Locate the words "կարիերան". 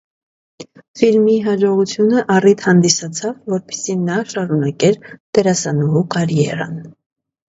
6.19-6.75